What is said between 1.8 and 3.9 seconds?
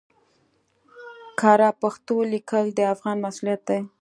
پښتو ليکل د افغان مسؤليت دی